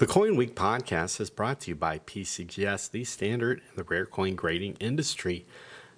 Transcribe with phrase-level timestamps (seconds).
[0.00, 4.06] The Coin Week podcast is brought to you by PCGS, the standard in the rare
[4.06, 5.44] coin grading industry.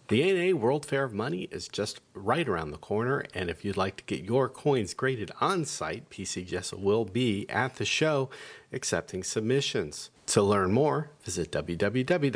[0.09, 3.77] The ANA World Fair of Money is just right around the corner, and if you'd
[3.77, 8.29] like to get your coins graded on site, PCGS will be at the show
[8.73, 10.11] accepting submissions.
[10.27, 12.27] To learn more, visit www.pcgs.com.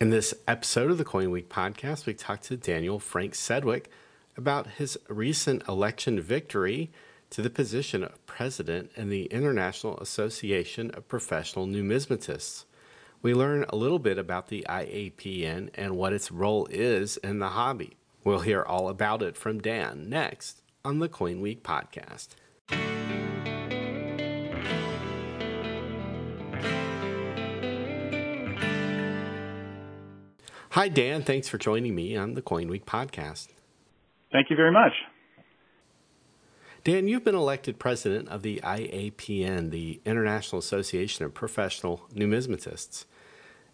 [0.00, 3.84] In this episode of the Coin Week podcast, we talked to Daniel Frank Sedwick
[4.36, 6.90] about his recent election victory
[7.30, 12.64] to the position of president in the International Association of Professional Numismatists.
[13.22, 17.50] We learn a little bit about the IAPN and what its role is in the
[17.50, 17.96] hobby.
[18.24, 22.28] We'll hear all about it from Dan next on the Coin Week podcast.
[30.70, 31.22] Hi, Dan.
[31.22, 33.48] Thanks for joining me on the Coin Week podcast.
[34.32, 34.92] Thank you very much.
[36.82, 43.04] Dan, you've been elected president of the IAPN, the International Association of Professional Numismatists.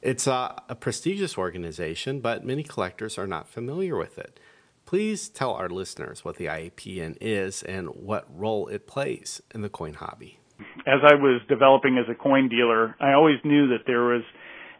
[0.02, 4.40] It's a, a, prestigious organization, but many collectors are not familiar with it.
[4.86, 9.68] Please tell our listeners what the IAPN is and what role it plays in the
[9.68, 10.40] coin hobby.
[10.84, 14.22] As I was developing as a coin dealer, I always knew that there was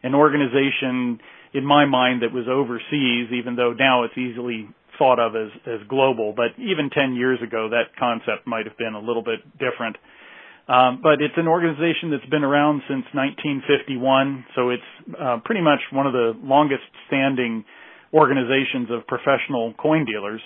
[0.03, 1.21] an organization
[1.55, 4.69] in my mind that was overseas, even though now it's easily
[4.99, 8.95] thought of as, as global, but even 10 years ago, that concept might have been
[8.95, 9.97] a little bit different.
[10.69, 15.79] Um, but it's an organization that's been around since 1951, so it's uh, pretty much
[15.93, 17.65] one of the longest standing
[18.13, 20.41] organizations of professional coin dealers.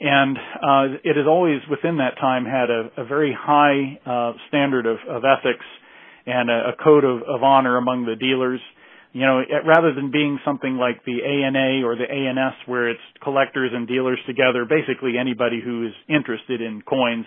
[0.00, 4.86] And uh, it has always, within that time, had a, a very high uh, standard
[4.86, 5.64] of, of ethics
[6.26, 8.60] and a, a code of, of honor among the dealers
[9.14, 13.70] you know, rather than being something like the ANA or the ANS where it's collectors
[13.72, 17.24] and dealers together, basically anybody who is interested in coins,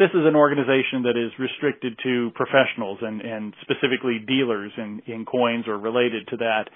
[0.00, 5.24] this is an organization that is restricted to professionals and, and specifically dealers in, in
[5.24, 6.66] coins or related to that.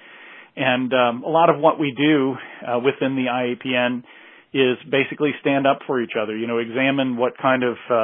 [0.54, 4.04] And um, a lot of what we do uh, within the IAPN
[4.54, 6.36] is basically stand up for each other.
[6.36, 7.94] You know, examine what kind of uh,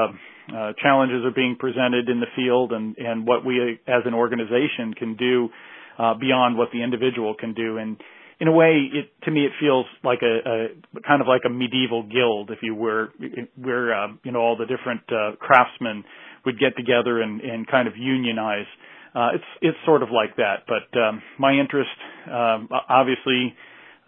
[0.51, 4.95] uh, challenges are being presented in the field and, and what we as an organization
[4.99, 5.51] can do
[5.99, 7.79] uh, beyond what the individual can do.
[7.79, 7.97] And
[8.41, 11.51] in a way, it to me it feels like a, a kind of like a
[11.51, 13.09] medieval guild, if you were,
[13.57, 16.05] where uh, you know all the different uh, craftsmen
[16.47, 18.67] would get together and, and kind of unionize.
[19.15, 20.67] Uh, it's it's sort of like that.
[20.69, 21.91] But um, my interest,
[22.27, 23.55] um, obviously.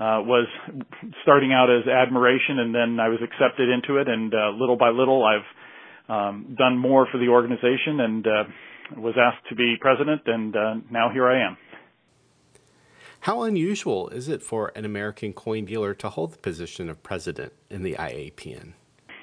[0.00, 0.48] Uh, was
[1.20, 4.88] starting out as admiration, and then I was accepted into it, and uh, little by
[4.88, 5.44] little, I've
[6.08, 8.44] um, done more for the organization, and uh,
[8.96, 11.58] was asked to be president, and uh, now here I am.
[13.20, 17.52] How unusual is it for an American coin dealer to hold the position of president
[17.68, 18.72] in the IAPN?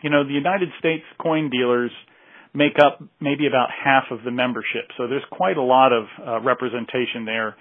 [0.03, 1.89] You know, the United States coin dealers
[2.53, 6.39] make up maybe about half of the membership, so there's quite a lot of uh,
[6.41, 7.55] representation there.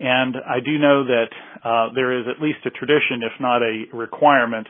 [0.00, 1.30] And I do know that
[1.64, 4.66] uh, there is at least a tradition, if not a requirement,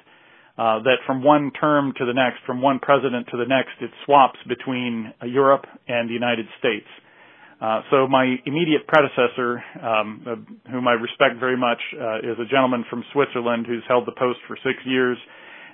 [0.59, 3.91] uh, that from one term to the next, from one president to the next, it
[4.05, 6.87] swaps between Europe and the United States.
[7.61, 12.47] Uh, so my immediate predecessor, um, uh, whom I respect very much, uh, is a
[12.49, 15.19] gentleman from Switzerland who's held the post for six years.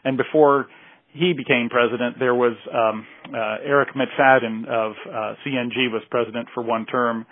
[0.05, 0.67] And before
[1.13, 6.63] he became president, there was um, uh, Eric McFadden of uh, CNG was president for
[6.63, 7.27] one term.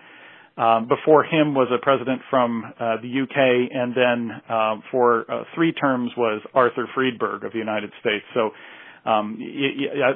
[0.59, 5.73] Um, before him was a president from uh, the UK, and then for uh, three
[5.73, 8.25] terms was Arthur Friedberg of the United States.
[8.35, 8.51] So
[9.05, 9.39] um,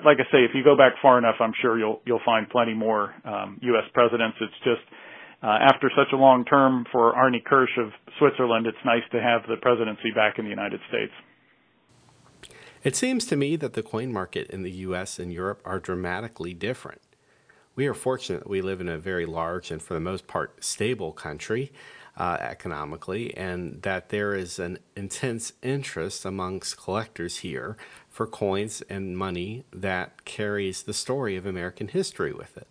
[0.05, 2.75] like I say, if you go back far enough, I'm sure you'll you'll find plenty
[2.75, 3.85] more um, U.S.
[3.93, 4.37] presidents.
[4.41, 4.87] It's just
[5.43, 9.43] uh, after such a long term for Arne Kirsch of Switzerland, it's nice to have
[9.49, 11.13] the presidency back in the United States.
[12.85, 15.19] It seems to me that the coin market in the U.S.
[15.19, 17.01] and Europe are dramatically different.
[17.75, 20.65] We are fortunate that we live in a very large and, for the most part,
[20.65, 21.73] stable country
[22.17, 27.77] uh, economically, and that there is an intense interest amongst collectors here
[28.17, 32.67] for coins and money that carries the story of American history with it.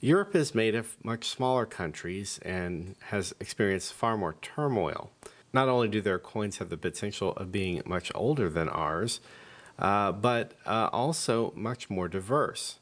[0.00, 5.12] Europe is made of much smaller countries and has experienced far more turmoil.
[5.52, 9.20] Not only do their coins have the potential of being much older than ours,
[9.78, 12.80] uh, but uh, also much more diverse.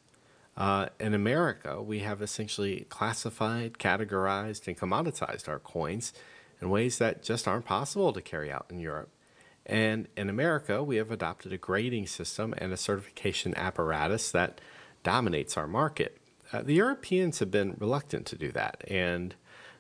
[0.57, 6.15] Uh, in America, we have essentially classified, categorized, and commoditized our coins
[6.63, 9.11] in ways that just aren't possible to carry out in Europe.
[9.67, 14.61] And in America, we have adopted a grading system and a certification apparatus that
[15.03, 16.19] dominates our market.
[16.53, 19.35] Uh, the Europeans have been reluctant to do that, and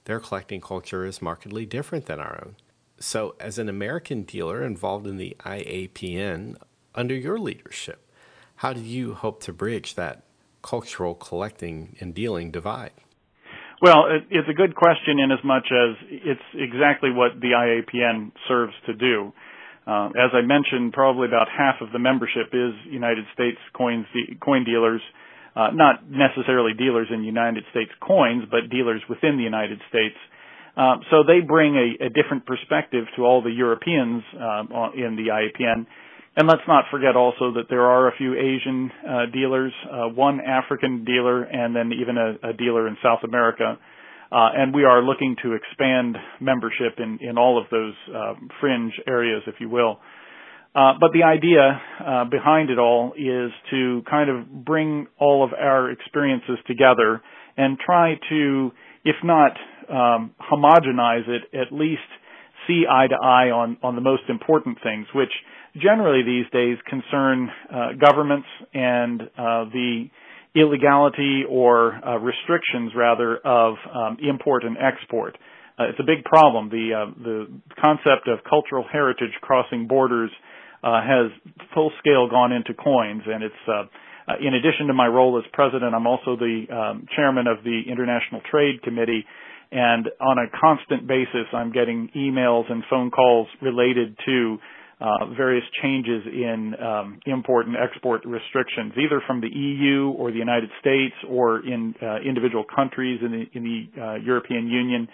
[0.04, 2.56] their collecting culture is markedly different than our own.
[2.98, 6.56] So, as an American dealer involved in the IAPN
[6.94, 8.10] under your leadership,
[8.56, 10.22] how do you hope to bridge that
[10.62, 12.92] cultural collecting and dealing divide?
[13.82, 18.72] Well, it's a good question in as much as it's exactly what the IAPN serves
[18.86, 19.32] to do.
[19.86, 24.06] Uh, as I mentioned, probably about half of the membership is United States coins,
[24.42, 25.00] coin dealers,
[25.56, 30.16] uh, not necessarily dealers in United States coins, but dealers within the United States.
[30.76, 35.30] Uh, so they bring a, a, different perspective to all the Europeans uh, in the
[35.30, 35.86] IAPN.
[36.36, 40.40] And let's not forget also that there are a few Asian uh, dealers, uh, one
[40.40, 43.78] African dealer, and then even a, a dealer in South America.
[44.34, 48.92] Uh, and we are looking to expand membership in, in all of those uh, fringe
[49.06, 50.00] areas, if you will.
[50.74, 55.52] Uh, but the idea uh, behind it all is to kind of bring all of
[55.52, 57.22] our experiences together
[57.56, 58.72] and try to,
[59.04, 59.52] if not
[59.88, 62.02] um, homogenize it, at least
[62.66, 65.30] see eye to eye on, on the most important things, which
[65.80, 70.06] generally these days concern uh, governments and uh, the
[70.54, 75.36] illegality or uh, restrictions rather of um, import and export.
[75.78, 76.68] Uh, it's a big problem.
[76.70, 77.46] The uh, the
[77.82, 80.30] concept of cultural heritage crossing borders
[80.84, 81.32] uh, has
[81.74, 83.90] full scale gone into coins, and it's
[84.40, 88.40] in addition to my role as president, I'm also the um, chairman of the International
[88.50, 89.24] Trade Committee.
[89.70, 94.58] And on a constant basis, I'm getting emails and phone calls related to
[95.00, 100.38] uh, various changes in um, import and export restrictions, either from the EU or the
[100.38, 105.08] United States or in uh, individual countries in the, in the uh, European Union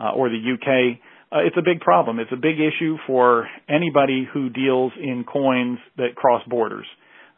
[0.00, 0.98] uh, or the UK.
[1.32, 2.18] Uh, it's a big problem.
[2.18, 6.86] It's a big issue for anybody who deals in coins that cross borders.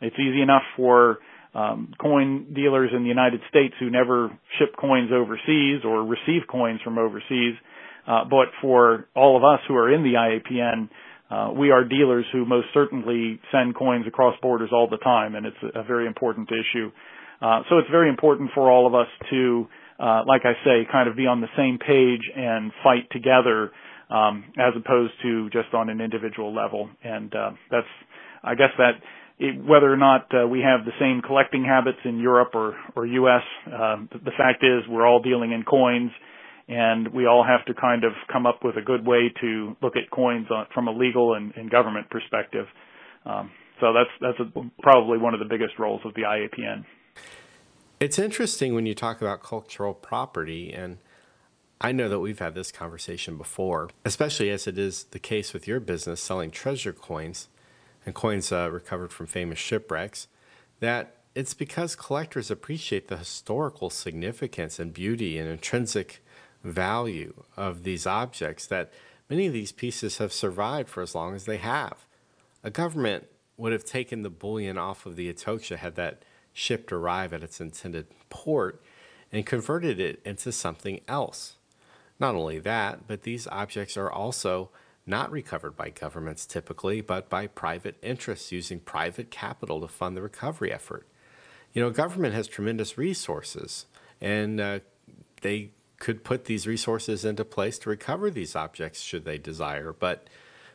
[0.01, 1.19] It's easy enough for
[1.55, 6.81] um, coin dealers in the United States who never ship coins overseas or receive coins
[6.83, 7.55] from overseas,
[8.07, 10.89] uh, but for all of us who are in the IAPN,
[11.33, 15.47] uh, we are dealers who most certainly send coins across borders all the time, and
[15.47, 16.91] it's a, very important issue.
[17.41, 19.67] Uh, so it's very important for all of us to,
[19.99, 23.73] uh, like I say, kind of be on the same page and fight together,
[24.11, 26.91] um, as opposed to just on an individual level.
[27.03, 27.87] And uh, that's,
[28.45, 28.93] I guess that
[29.39, 33.07] it, whether or not uh, we have the same collecting habits in Europe or or
[33.07, 36.11] U.S., uh, the fact is we're all dealing in coins
[36.69, 39.97] and we all have to kind of come up with a good way to look
[39.97, 42.67] at coins on, from a legal and, and government perspective.
[43.27, 43.51] Um,
[43.81, 46.85] so that's that's a, probably one of the biggest roles of the IAPN.
[48.01, 50.99] It's interesting when you talk about cultural property, and
[51.81, 55.67] I know that we've had this conversation before, especially as it is the case with
[55.67, 57.49] your business selling treasure coins
[58.05, 60.29] and coins uh, recovered from famous shipwrecks.
[60.81, 66.25] That it's because collectors appreciate the historical significance and beauty and intrinsic
[66.63, 68.93] value of these objects that
[69.29, 72.07] many of these pieces have survived for as long as they have.
[72.63, 73.27] A government
[73.57, 76.23] would have taken the bullion off of the Atocha had that
[76.53, 78.83] ship arrive at its intended port
[79.31, 81.57] and converted it into something else.
[82.19, 84.71] Not only that, but these objects are also
[85.07, 90.23] not recovered by governments typically, but by private interests using private capital to fund the
[90.23, 91.07] recovery effort.
[91.73, 93.87] You know, government has tremendous resources,
[94.21, 94.81] and uh,
[95.41, 95.71] they
[96.03, 100.27] could put these resources into place to recover these objects should they desire, but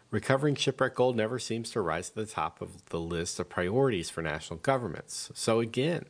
[0.10, 4.10] recovering shipwreck gold never seems to rise to the top of the list of priorities
[4.10, 5.30] for national governments.
[5.34, 6.06] So again,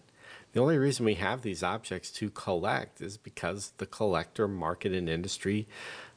[0.54, 5.10] the only reason we have these objects to collect is because the collector market and
[5.10, 5.68] industry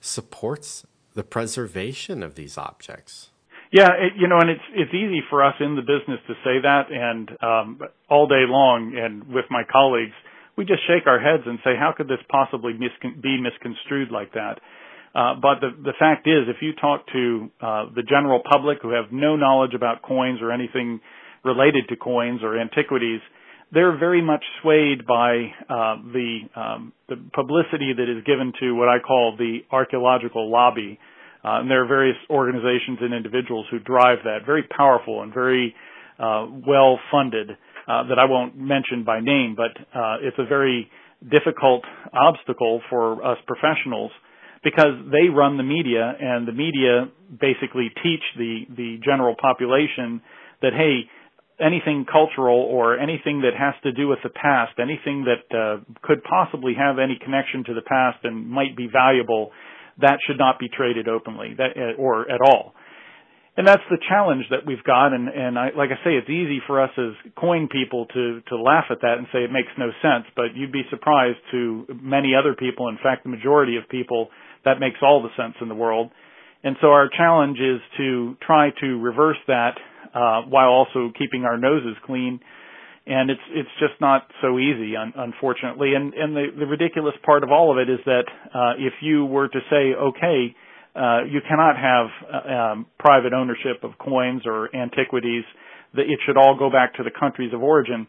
[0.03, 0.85] supports
[1.15, 3.31] the preservation of these objects.
[3.73, 6.61] Yeah, it, you know, and it's it's easy for us in the business to say
[6.61, 10.13] that, and um, all day long, and with my colleagues,
[10.57, 14.33] we just shake our heads and say, how could this possibly miscon- be misconstrued like
[14.35, 14.61] that?
[15.15, 18.91] Uh, but the, the fact is, if you talk to uh, the general public who
[18.91, 21.01] have no knowledge about coins or anything
[21.45, 23.21] related to coins or antiquities,
[23.73, 28.89] they're very much swayed by uh, the um, the publicity that is given to what
[28.89, 30.99] I call the archaeological lobby.
[31.43, 35.75] Uh, and there are various organizations and individuals who drive that, very powerful and very
[36.19, 37.57] uh, well funded
[37.89, 40.91] uh, that I won't mention by name, but uh, it's a very
[41.29, 44.11] difficult obstacle for us professionals
[44.63, 50.21] because they run the media and the media basically teach the the general population
[50.63, 51.05] that hey
[51.61, 56.23] anything cultural or anything that has to do with the past anything that uh, could
[56.25, 59.51] possibly have any connection to the past and might be valuable
[60.01, 62.73] that should not be traded openly that uh, or at all
[63.57, 65.13] and that's the challenge that we've got.
[65.13, 68.57] And, and I, like I say, it's easy for us as coin people to, to
[68.57, 72.33] laugh at that and say it makes no sense, but you'd be surprised to many
[72.35, 74.29] other people, in fact, the majority of people,
[74.65, 76.11] that makes all the sense in the world.
[76.63, 79.79] And so our challenge is to try to reverse that,
[80.15, 82.41] uh, while also keeping our noses clean
[83.07, 85.95] and it's it's just not so easy, un- unfortunately.
[85.95, 89.25] And and the the ridiculous part of all of it is that uh, if you
[89.25, 90.55] were to say, okay,
[90.95, 95.45] uh, you cannot have uh, um, private ownership of coins or antiquities,
[95.95, 98.07] it should all go back to the countries of origin.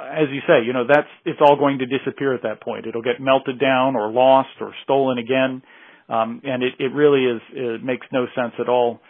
[0.00, 2.86] As you say, you know that's it's all going to disappear at that point.
[2.86, 5.62] It'll get melted down or lost or stolen again,
[6.08, 9.00] um, and it, it really is it makes no sense at all.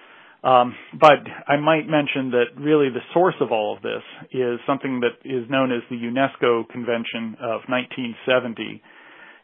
[0.44, 4.02] Um, but I might mention that really the source of all of this
[4.32, 8.82] is something that is known as the UNESCO Convention of 1970,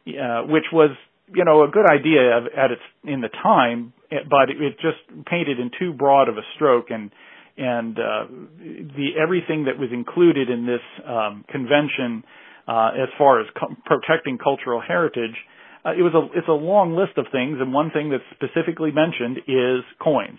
[0.08, 0.90] uh, which was,
[1.34, 5.70] you know, a good idea at its in the time, but it just painted in
[5.78, 7.10] too broad of a stroke, and
[7.56, 8.26] and uh,
[8.60, 12.24] the everything that was included in this um, convention,
[12.66, 15.36] uh, as far as co- protecting cultural heritage,
[15.84, 18.90] uh, it was a it's a long list of things, and one thing that's specifically
[18.92, 20.38] mentioned is coins.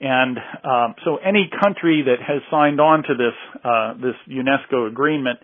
[0.00, 5.38] And um, so any country that has signed on to this uh, this UNESCO agreement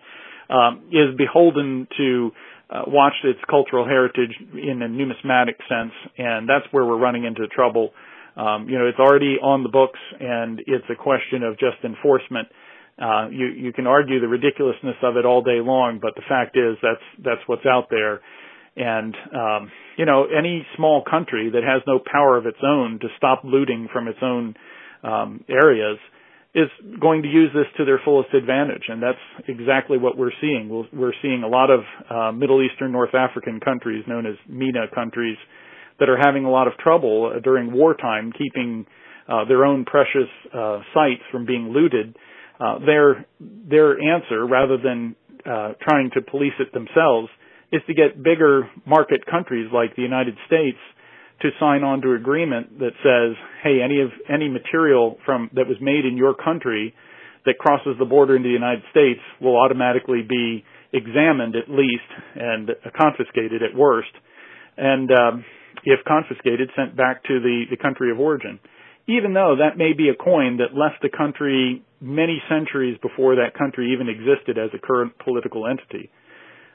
[0.49, 2.31] um, is beholden to
[2.69, 7.47] uh, watch its cultural heritage in a numismatic sense, and that's where we're running into
[7.47, 7.91] trouble.
[8.37, 12.47] Um, you know, it's already on the books, and it's a question of just enforcement.
[13.01, 16.57] Uh, you you can argue the ridiculousness of it all day long, but the fact
[16.57, 18.21] is that's that's what's out there.
[18.75, 23.07] And um, you know, any small country that has no power of its own to
[23.17, 24.55] stop looting from its own
[25.03, 25.97] um, areas
[26.55, 26.67] is
[26.99, 30.87] going to use this to their fullest advantage, and that's exactly what we're seeing.
[30.91, 35.37] We're seeing a lot of uh, Middle Eastern, North African countries, known as MENA countries,
[35.99, 38.85] that are having a lot of trouble uh, during wartime keeping
[39.27, 42.15] uh, their own precious uh, sites from being looted.
[42.59, 45.15] Uh, their their answer, rather than
[45.45, 47.29] uh, trying to police it themselves,
[47.71, 50.79] is to get bigger market countries like the United States
[51.41, 55.77] to sign on to agreement that says, hey, any of any material from that was
[55.81, 56.93] made in your country
[57.45, 62.69] that crosses the border into the United States will automatically be examined at least and
[62.99, 64.11] confiscated at worst,
[64.77, 65.45] and um,
[65.85, 68.59] if confiscated, sent back to the the country of origin.
[69.07, 73.57] Even though that may be a coin that left the country many centuries before that
[73.57, 76.09] country even existed as a current political entity.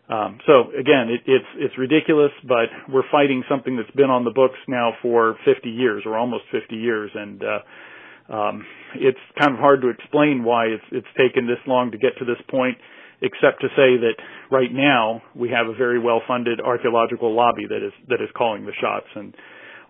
[0.09, 4.31] Um, so again, it, it's it's ridiculous, but we're fighting something that's been on the
[4.31, 9.59] books now for 50 years or almost 50 years, and uh, um, it's kind of
[9.59, 12.77] hard to explain why it's it's taken this long to get to this point,
[13.23, 14.17] except to say that
[14.51, 18.77] right now we have a very well-funded archaeological lobby that is that is calling the
[18.79, 19.35] shots, and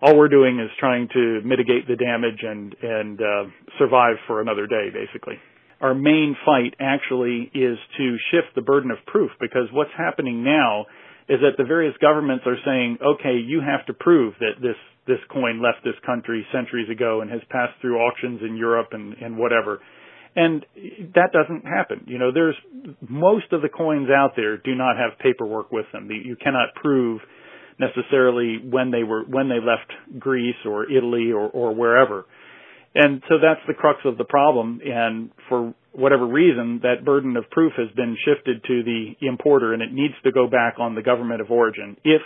[0.01, 4.65] all we're doing is trying to mitigate the damage and and uh, survive for another
[4.65, 5.35] day, basically
[5.81, 10.85] our main fight actually is to shift the burden of proof because what's happening now
[11.27, 14.77] is that the various governments are saying, okay, you have to prove that this
[15.07, 19.13] this coin left this country centuries ago and has passed through auctions in Europe and,
[19.21, 19.79] and whatever.
[20.35, 20.65] And
[21.13, 22.05] that doesn't happen.
[22.07, 22.55] You know, there's
[23.07, 26.09] most of the coins out there do not have paperwork with them.
[26.09, 27.21] You cannot prove
[27.79, 32.25] necessarily when they were when they left Greece or Italy or, or wherever.
[32.95, 34.79] And so that's the crux of the problem.
[34.83, 39.83] And for whatever reason, that burden of proof has been shifted to the importer and
[39.83, 41.97] it needs to go back on the government of origin.
[42.05, 42.21] If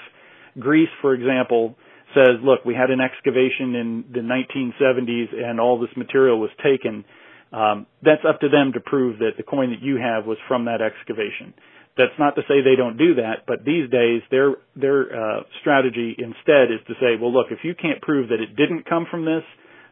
[0.59, 1.75] Greece, for example,
[2.13, 7.03] says, look, we had an excavation in the 1970s and all this material was taken,
[7.51, 10.65] um, that's up to them to prove that the coin that you have was from
[10.65, 11.53] that excavation.
[11.97, 16.15] That's not to say they don't do that, but these days their their uh, strategy
[16.17, 19.25] instead is to say, well, look, if you can't prove that it didn't come from
[19.25, 19.43] this,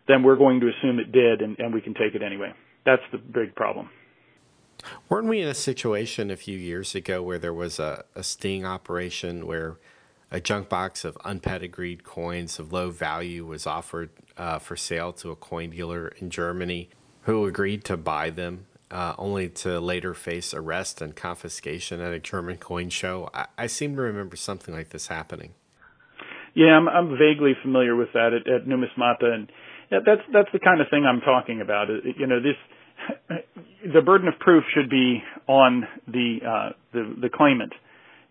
[0.07, 2.53] then we're going to assume it did and, and we can take it anyway.
[2.85, 3.89] That's the big problem.
[5.09, 8.65] Weren't we in a situation a few years ago where there was a, a sting
[8.65, 9.77] operation where
[10.31, 15.31] a junk box of unpedigreed coins of low value was offered uh, for sale to
[15.31, 16.89] a coin dealer in Germany
[17.21, 22.19] who agreed to buy them, uh, only to later face arrest and confiscation at a
[22.19, 23.29] German coin show?
[23.33, 25.53] I, I seem to remember something like this happening.
[26.53, 29.51] Yeah, I'm, I'm vaguely familiar with that at, at Numismata, and
[29.91, 31.87] yeah, that's that's the kind of thing I'm talking about.
[31.87, 32.59] You know, this
[33.93, 37.73] the burden of proof should be on the uh, the, the claimant.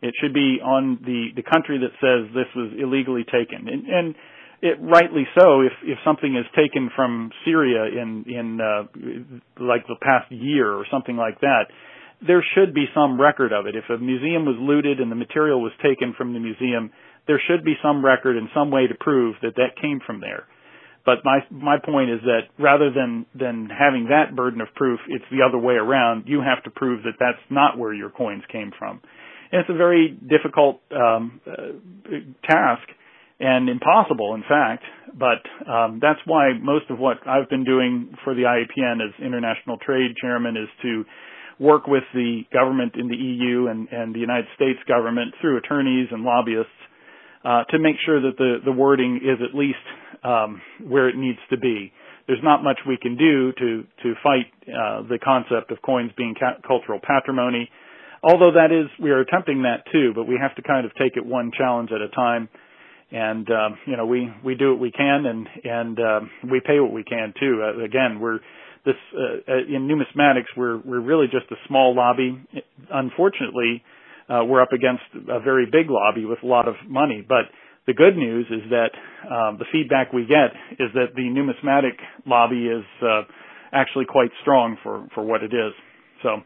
[0.03, 4.15] It should be on the the country that says this was illegally taken, and, and
[4.61, 5.63] it rightly so.
[5.63, 8.85] If if something is taken from Syria in in uh,
[9.57, 11.73] like the past year or something like that,
[12.27, 13.75] there should be some record of it.
[13.75, 16.91] If a museum was looted and the material was taken from the museum,
[17.27, 20.45] there should be some record and some way to prove that that came from there.
[21.07, 25.25] But my my point is that rather than than having that burden of proof, it's
[25.31, 26.25] the other way around.
[26.27, 29.01] You have to prove that that's not where your coins came from,
[29.53, 32.11] and it's a very difficult um, uh,
[32.45, 32.83] task
[33.39, 34.83] and impossible, in fact.
[35.15, 39.77] But um, that's why most of what I've been doing for the IAPN as international
[39.79, 41.05] trade chairman is to
[41.61, 46.09] work with the government in the EU and, and the United States government through attorneys
[46.11, 46.69] and lobbyists
[47.45, 49.79] uh, to make sure that the, the wording is at least
[50.27, 51.93] um, where it needs to be.
[52.27, 56.35] There's not much we can do to to fight uh, the concept of coins being
[56.39, 57.71] ca- cultural patrimony,
[58.23, 60.13] although that is we are attempting that too.
[60.15, 62.49] But we have to kind of take it one challenge at a time,
[63.13, 66.81] and um, you know we we do what we can and and uh, we pay
[66.81, 67.63] what we can too.
[67.63, 68.41] Uh, again, we're
[68.85, 72.43] this uh, uh, in numismatics we're we're really just a small lobby.
[72.91, 73.85] Unfortunately,
[74.29, 77.47] uh, we're up against a very big lobby with a lot of money, but
[77.87, 78.91] the good news is that
[79.31, 83.23] um, the feedback we get is that the numismatic lobby is uh,
[83.73, 85.73] actually quite strong for for what it is.
[86.23, 86.43] So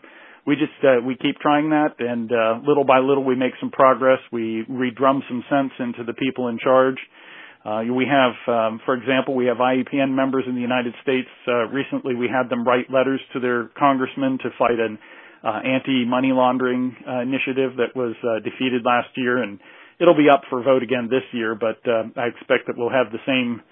[0.46, 3.70] we just uh, we keep trying that, and uh, little by little we make some
[3.70, 4.18] progress.
[4.32, 6.98] We redrum some sense into the people in charge.
[7.62, 11.28] Uh, we have, um, for example, we have IAPN members in the United States.
[11.46, 14.98] Uh, recently, we had them write letters to their congressman to fight an
[15.44, 19.60] uh, anti-money laundering uh, initiative that was uh, defeated last year, and
[20.00, 23.12] it'll be up for vote again this year, but uh, I expect that we'll have
[23.12, 23.62] the same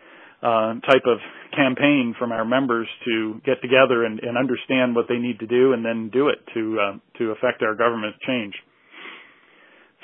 [0.42, 1.18] uh, type of
[1.56, 5.72] campaign from our members to get together and, and understand what they need to do
[5.72, 8.54] and then do it to uh, to affect our government change.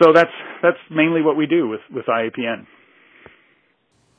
[0.02, 2.66] So that's that's mainly what we do with with IAPN.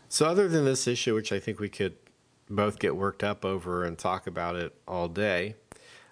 [0.08, 1.96] So other than this issue, which I think we could
[2.50, 5.56] both get worked up over and talk about it all day,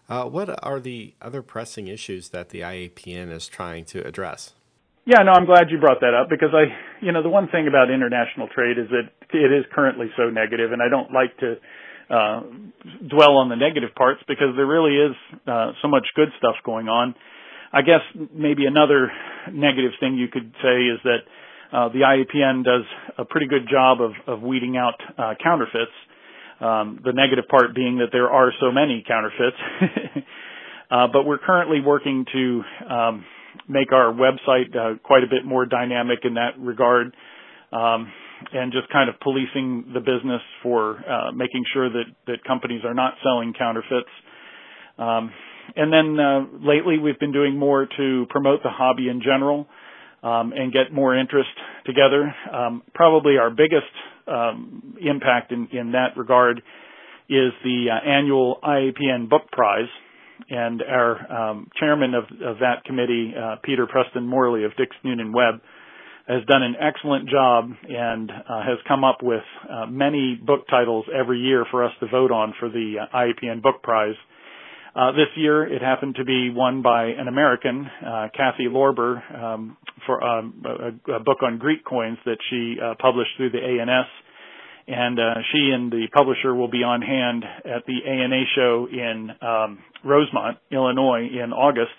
[0.10, 4.54] uh, what are the other pressing issues that the IAPN is trying to address?
[5.06, 6.72] Yeah, no, I'm glad you brought that up because I,
[7.04, 10.72] you know, the one thing about international trade is that it is currently so negative,
[10.72, 11.60] and I don't like to
[12.10, 12.40] uh,
[13.12, 16.88] dwell on the negative parts because there really is uh, so much good stuff going
[16.88, 17.16] on.
[17.74, 18.00] I guess
[18.34, 19.12] maybe another
[19.52, 21.20] negative thing you could say is that
[21.76, 22.86] uh, the IAPN does
[23.18, 25.92] a pretty good job of, of weeding out uh, counterfeits.
[26.62, 29.58] Um, the negative part being that there are so many counterfeits.
[30.92, 33.26] uh, but we're currently working to um,
[33.68, 37.16] make our website uh, quite a bit more dynamic in that regard,
[37.72, 38.12] um,
[38.52, 42.94] and just kind of policing the business for uh, making sure that that companies are
[42.94, 44.10] not selling counterfeits.
[44.98, 45.32] Um,
[45.76, 49.68] and then uh, lately, we've been doing more to promote the hobby in general
[50.22, 51.50] um, and get more interest
[51.86, 52.34] together.
[52.54, 53.92] Um, probably our biggest
[54.28, 56.62] um, impact in, in that regard
[57.30, 59.88] is the uh, annual IAPN Book Prize
[60.50, 65.32] and our um, chairman of, of, that committee, uh, Peter Preston Morley of Dix Noonan
[65.34, 65.62] Webb,
[66.28, 71.06] has done an excellent job and uh, has come up with uh, many book titles
[71.14, 74.16] every year for us to vote on for the uh, IAPN Book Prize.
[74.96, 79.76] Uh, this year, it happened to be won by an American, uh, Kathy Lorber, um,
[80.06, 84.08] for um, a, a, book on Greek coins that she published through the ANS
[84.88, 89.30] and uh, she and the publisher will be on hand at the ANA show in
[89.42, 91.96] um, Rosemont, Illinois, in August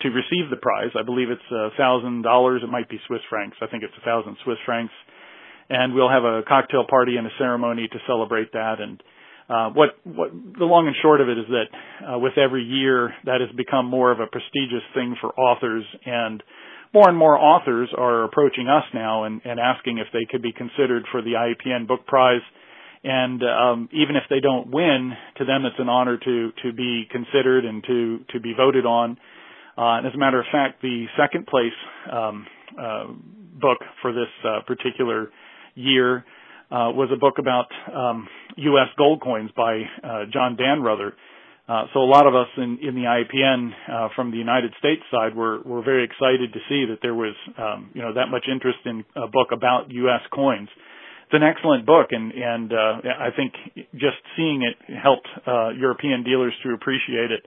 [0.00, 0.90] to receive the prize.
[0.98, 2.62] I believe it's a thousand dollars.
[2.64, 3.56] It might be Swiss francs.
[3.60, 4.92] I think it's a thousand Swiss francs.
[5.68, 8.80] And we'll have a cocktail party and a ceremony to celebrate that.
[8.80, 9.02] And
[9.48, 11.68] uh, what what the long and short of it is that
[12.04, 16.42] uh, with every year that has become more of a prestigious thing for authors and
[16.94, 20.52] more and more authors are approaching us now and, and asking if they could be
[20.52, 22.40] considered for the IAPN Book Prize.
[23.02, 27.04] And um, even if they don't win, to them it's an honor to to be
[27.10, 29.18] considered and to to be voted on.
[29.76, 31.76] Uh, and as a matter of fact, the second place
[32.10, 32.46] um,
[32.80, 33.04] uh,
[33.60, 35.30] book for this uh, particular
[35.74, 36.24] year
[36.70, 38.26] uh, was a book about um,
[38.56, 38.88] U.S.
[38.96, 41.12] gold coins by uh, John Dannreuther.
[41.66, 45.00] Uh, so a lot of us in, in the IAPN uh, from the United States
[45.10, 48.44] side were, were very excited to see that there was um, you know that much
[48.52, 50.20] interest in a book about U.S.
[50.32, 50.68] coins.
[51.24, 53.54] It's an excellent book, and and uh, I think
[53.94, 57.46] just seeing it helped uh, European dealers to appreciate it.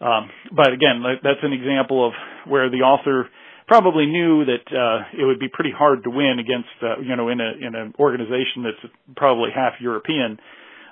[0.00, 2.12] Um, but again, that's an example of
[2.48, 3.28] where the author
[3.66, 7.28] probably knew that uh, it would be pretty hard to win against uh, you know
[7.28, 10.38] in a in an organization that's probably half European.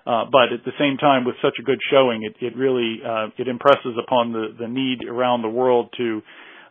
[0.06, 3.28] Uh, but at the same time, with such a good showing, it, it really uh,
[3.36, 6.22] it impresses upon the, the need around the world to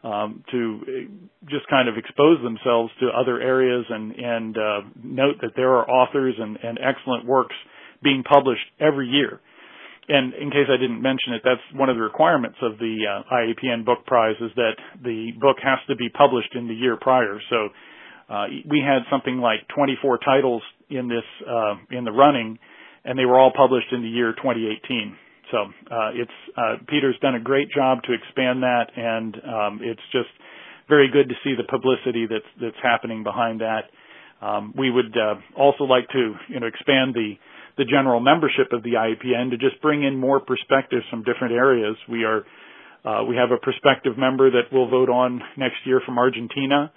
[0.04, 1.10] um, to
[1.50, 5.90] just kind of expose themselves to other areas and and uh, note that there are
[5.90, 7.56] authors and, and excellent works
[8.04, 9.40] being published every year.
[10.10, 13.34] And in case I didn't mention it, that's one of the requirements of the uh,
[13.34, 17.40] IAPN Book Prize is that the book has to be published in the year prior.
[17.50, 17.70] So
[18.30, 22.58] uh, we had something like 24 titles in this uh, in the running
[23.08, 25.16] and they were all published in the year 2018.
[25.52, 30.04] So uh, it's uh, Peter's done a great job to expand that, and um, it's
[30.12, 30.30] just
[30.90, 33.88] very good to see the publicity that's that's happening behind that.
[34.46, 37.40] Um, we would uh, also like to you know expand the
[37.78, 41.96] the general membership of the IAPN to just bring in more perspectives from different areas.
[42.10, 42.44] We are
[43.08, 46.92] Uh, we have a prospective member that we'll vote on next year from Argentina.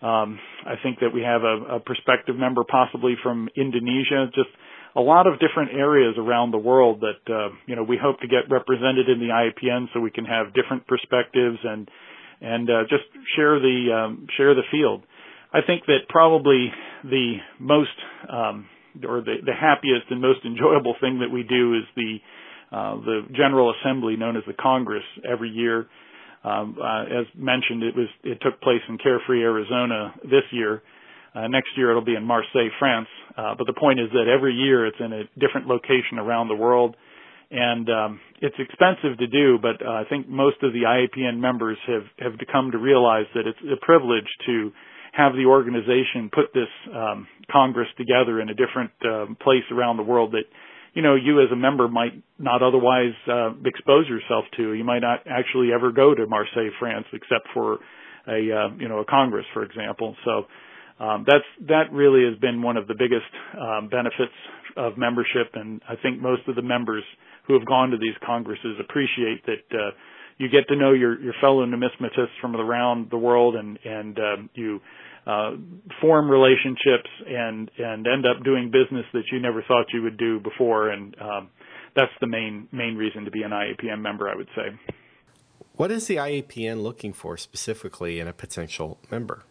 [0.00, 4.30] Um, I think that we have a, a prospective member possibly from Indonesia.
[4.34, 4.50] Just
[4.96, 8.28] a lot of different areas around the world that uh, you know we hope to
[8.28, 11.88] get represented in the IAPN so we can have different perspectives and
[12.40, 13.04] and uh, just
[13.36, 15.02] share the um, share the field.
[15.52, 16.68] I think that probably
[17.04, 17.96] the most
[18.30, 18.66] um,
[19.06, 22.16] or the, the happiest and most enjoyable thing that we do is the
[22.70, 25.86] uh, the General Assembly known as the Congress every year.
[26.44, 30.82] Um, uh, as mentioned, it was it took place in Carefree, Arizona this year.
[31.34, 33.08] Uh, next year it'll be in Marseille, France.
[33.36, 36.54] Uh, but the point is that every year it's in a different location around the
[36.54, 36.96] world,
[37.50, 39.58] and um, it's expensive to do.
[39.60, 43.46] But uh, I think most of the IAPN members have have come to realize that
[43.46, 44.72] it's a privilege to
[45.12, 50.02] have the organization put this um, Congress together in a different um, place around the
[50.02, 50.44] world that
[50.94, 54.72] you know you as a member might not otherwise uh, expose yourself to.
[54.72, 57.78] You might not actually ever go to Marseille, France, except for
[58.26, 60.16] a uh, you know a Congress, for example.
[60.24, 60.46] So
[61.00, 64.34] um, that's that really has been one of the biggest um, benefits
[64.76, 67.04] of membership, and I think most of the members
[67.46, 69.64] who have gone to these congresses appreciate that.
[69.72, 69.90] Uh,
[70.40, 74.50] you get to know your, your fellow numismatists from around the world and, and um,
[74.54, 74.80] you
[75.28, 75.50] uh,
[76.00, 80.40] form relationships and and end up doing business that you never thought you would do
[80.40, 81.50] before, and um,
[81.94, 84.94] that's the main main reason to be an IAPN member, I would say.
[85.74, 89.44] What is the IAPN looking for specifically in a potential member?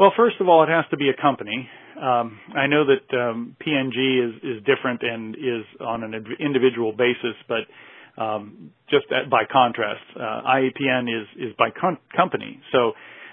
[0.00, 1.68] Well, first of all, it has to be a company.
[2.00, 7.36] Um, I know that um, PNG is is different and is on an individual basis,
[7.46, 7.68] but
[8.16, 12.62] um, just at, by contrast, uh, IAPN is is by com- company.
[12.72, 12.92] So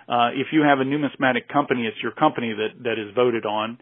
[0.10, 3.78] uh, if you have a numismatic company, it's your company that, that is voted on.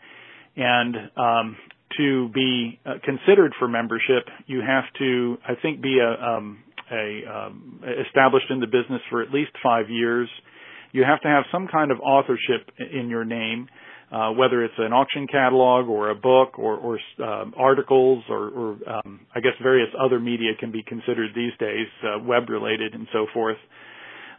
[0.56, 1.58] And um,
[1.98, 6.60] to be uh, considered for membership, you have to, I think, be a, um,
[6.92, 10.30] a um, established in the business for at least five years.
[10.96, 13.68] You have to have some kind of authorship in your name,
[14.14, 18.70] uh, whether it's an auction catalog or a book or, or uh, articles or, or
[18.88, 23.10] um, I guess various other media can be considered these days, uh, web related and
[23.12, 23.58] so forth.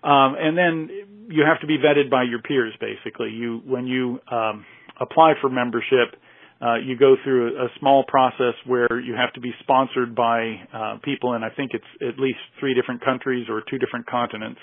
[0.03, 2.73] Um, and then you have to be vetted by your peers.
[2.81, 4.65] Basically, you when you um,
[4.99, 6.17] apply for membership,
[6.63, 10.55] uh, you go through a, a, small process where you have to be sponsored by
[10.73, 14.61] uh, people, and I think it's at least three different countries or two different continents.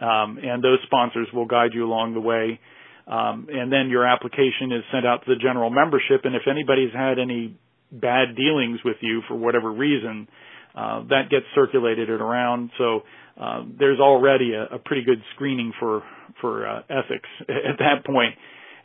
[0.00, 2.58] Um, and those sponsors will guide you along the way.
[3.06, 6.92] Um, and then your application is sent out to the general membership, and if anybody's
[6.92, 7.58] had any
[7.90, 10.28] bad dealings with you for whatever reason,
[10.74, 12.70] uh, that gets circulated around.
[12.78, 13.00] So
[13.40, 16.02] uh, there's already a, a, pretty good screening for
[16.40, 18.36] for uh, ethics at that point.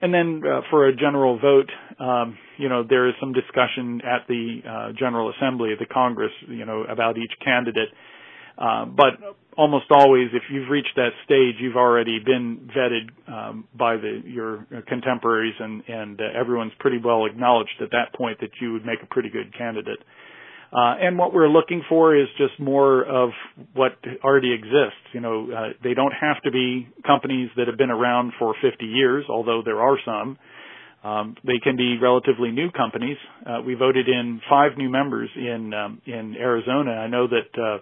[0.02, 4.28] And then uh, for a general vote, um, you know, there is some discussion at
[4.28, 7.90] the uh, General Assembly of the Congress, you know, about each candidate.
[8.58, 9.14] Uh, but
[9.58, 14.66] almost always, if you've reached that stage, you've already been vetted um, by the, your
[14.88, 19.00] contemporaries, and, and uh, everyone's pretty well acknowledged at that point that you would make
[19.04, 20.00] a pretty good candidate.
[20.74, 23.30] Uh, and what we're looking for is just more of
[23.74, 25.00] what already exists.
[25.14, 28.86] You know, uh, they don't have to be companies that have been around for 50
[28.86, 30.38] years, although there are some.
[31.04, 33.18] Um, they can be relatively new companies.
[33.46, 36.92] Uh, we voted in five new members in um, in Arizona.
[36.92, 37.78] I know that uh,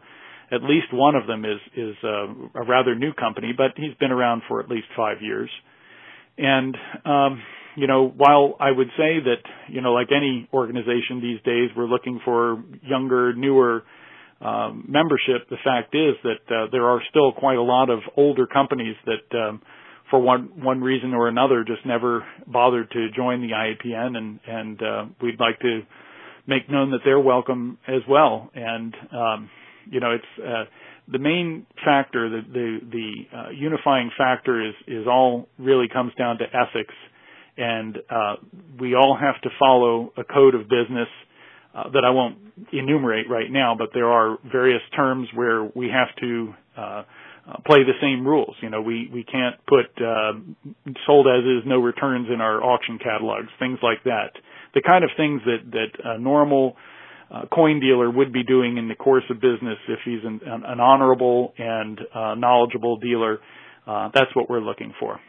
[0.52, 4.12] at least one of them is is uh, a rather new company, but he's been
[4.12, 5.50] around for at least five years.
[6.38, 6.76] And
[7.06, 7.42] um,
[7.76, 11.88] you know, while I would say that, you know, like any organization these days, we're
[11.88, 13.84] looking for younger, newer
[14.42, 18.46] um, membership, the fact is that uh, there are still quite a lot of older
[18.46, 19.62] companies that, um,
[20.10, 24.84] for one one reason or another, just never bothered to join the IAPN, and and
[24.84, 25.82] uh, we'd like to
[26.46, 28.52] make known that they're welcome as well.
[28.54, 29.50] And um,
[29.90, 30.66] you know, it's uh,
[31.12, 36.38] the main factor, the the, the uh, unifying factor is is all really comes down
[36.38, 36.96] to ethics
[37.58, 38.36] and uh,
[38.80, 41.08] we all have to follow a code of business
[41.76, 42.38] uh, that I won't
[42.72, 47.04] enumerate right now, but there are various terms where we have to uh,
[47.46, 48.56] uh play the same rules.
[48.62, 50.34] You know, we we can't put uh,
[51.06, 54.32] sold as is, no returns in our auction catalogs, things like that.
[54.74, 56.76] The kind of things that that a normal
[57.32, 60.80] uh, coin dealer would be doing in the course of business if he's an, an
[60.80, 63.40] honorable and uh, knowledgeable dealer.
[63.88, 65.20] Uh, that's what we're looking for.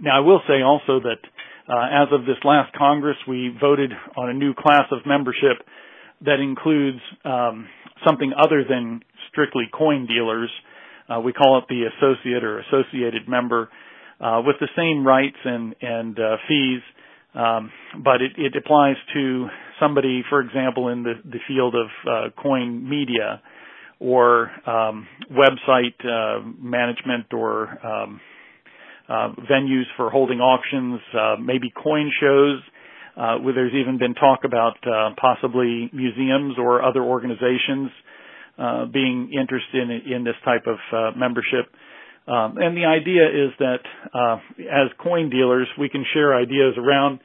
[0.00, 1.18] Now, I will say also that
[1.68, 5.64] uh, as of this last Congress, we voted on a new class of membership
[6.24, 7.66] that includes um,
[8.06, 9.00] something other than
[9.30, 10.50] strictly coin dealers.
[11.08, 13.68] Uh, we call it the associate or associated member,
[14.20, 16.16] uh, with the same rights and and
[16.48, 16.80] fees,
[17.34, 17.70] um,
[18.02, 19.48] but it, it, applies to
[19.80, 23.42] somebody, for example, in the, the field of uh, coin media
[23.98, 28.20] or um, website uh, management or um,
[29.08, 32.60] uh, venues for holding auctions, uh, maybe coin shows.
[33.16, 37.88] Uh, where there's even been talk about uh, possibly museums or other organizations
[38.58, 41.70] uh, being interested in, in, this type of uh, membership.
[42.26, 43.80] Um, and the idea is that
[44.14, 47.20] uh, as coin dealers, we can share ideas around,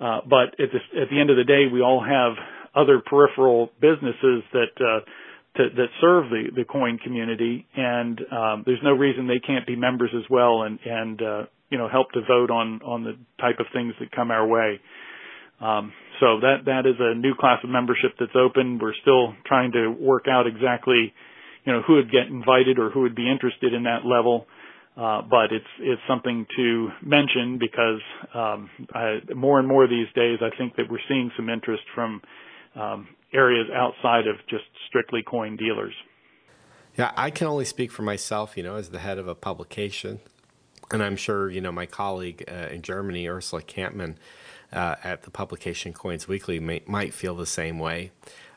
[0.00, 2.32] uh, but at, this, at the end of the day, we all have
[2.74, 5.00] other peripheral businesses that uh,
[5.56, 9.76] to, that serve the, the coin community, and um, there's no reason they can't be
[9.76, 13.60] members as well, and and uh, you know help to vote on on the type
[13.60, 14.80] of things that come our way.
[15.60, 18.78] Um, so that that is a new class of membership that's open.
[18.80, 21.12] We're still trying to work out exactly,
[21.64, 24.46] you know, who would get invited or who would be interested in that level.
[24.94, 28.00] Uh, but it's it's something to mention because
[28.34, 32.20] um, I, more and more these days, I think that we're seeing some interest from
[32.74, 35.94] um, areas outside of just strictly coin dealers.
[36.96, 40.20] Yeah, I can only speak for myself, you know, as the head of a publication.
[40.90, 44.16] And I'm sure, you know, my colleague uh, in Germany, Ursula Kampmann,
[44.72, 48.10] uh, at the publication Coins Weekly, may, might feel the same way.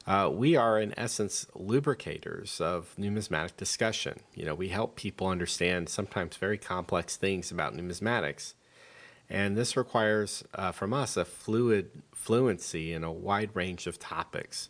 [0.08, 4.20] Uh, we are, in essence, lubricators of numismatic discussion.
[4.36, 8.54] You know, we help people understand sometimes very complex things about numismatics
[9.30, 14.70] and this requires uh, from us a fluid fluency in a wide range of topics.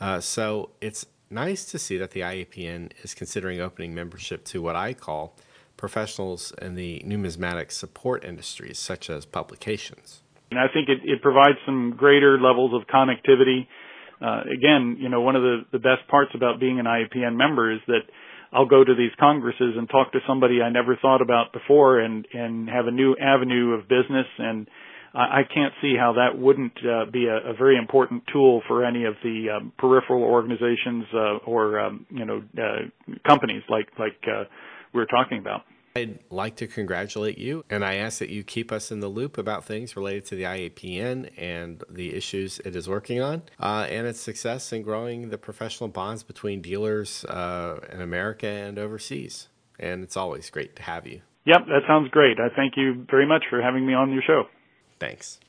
[0.00, 4.76] Uh, so it's nice to see that the IAPN is considering opening membership to what
[4.76, 5.36] I call
[5.76, 10.22] professionals in the numismatic support industries, such as publications.
[10.50, 13.66] And I think it, it provides some greater levels of connectivity.
[14.20, 17.72] Uh, again, you know, one of the, the best parts about being an IAPN member
[17.72, 18.02] is that
[18.52, 22.26] I'll go to these congresses and talk to somebody I never thought about before and
[22.32, 24.66] and have a new avenue of business and
[25.12, 29.04] I can't see how that wouldn't uh, be a, a, very important tool for any
[29.06, 34.44] of the um, peripheral organizations uh, or um, you know uh, companies like like uh,
[34.94, 35.62] we are talking about.
[35.96, 39.38] I'd like to congratulate you, and I ask that you keep us in the loop
[39.38, 44.06] about things related to the IAPN and the issues it is working on, uh, and
[44.06, 49.48] its success in growing the professional bonds between dealers uh, in America and overseas.
[49.78, 51.22] And it's always great to have you.
[51.46, 52.38] Yep, that sounds great.
[52.38, 54.44] I thank you very much for having me on your show.
[55.00, 55.40] Thanks.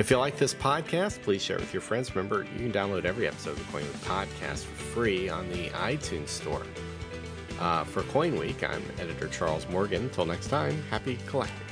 [0.00, 2.16] If you like this podcast, please share it with your friends.
[2.16, 6.28] Remember, you can download every episode of Coin Week podcast for free on the iTunes
[6.28, 6.62] Store.
[7.60, 10.04] Uh, for Coin Week, I'm editor Charles Morgan.
[10.04, 11.69] Until next time, happy collecting.